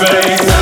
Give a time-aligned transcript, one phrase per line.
[0.00, 0.53] reach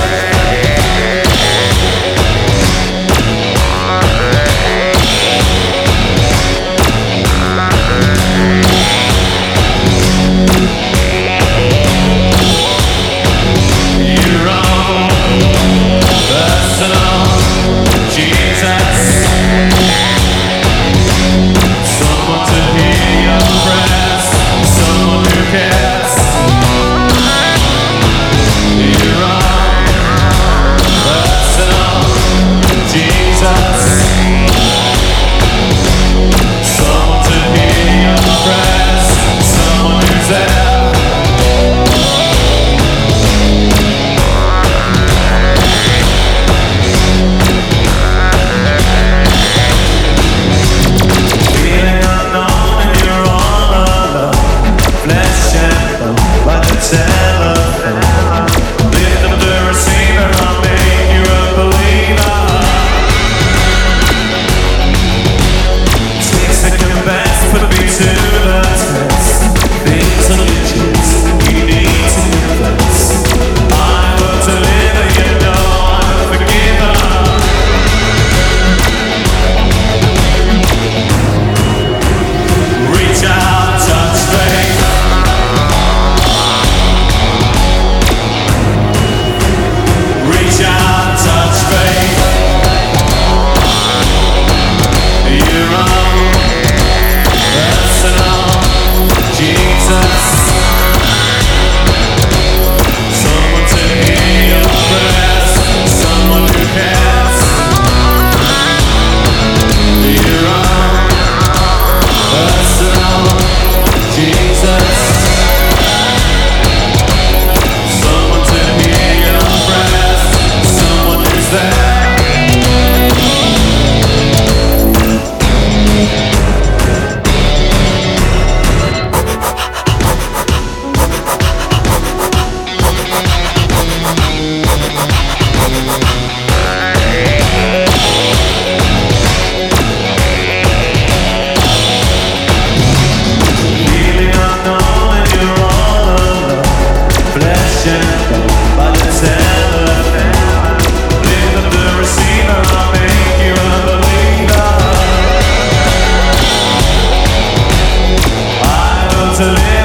[159.34, 159.81] to live.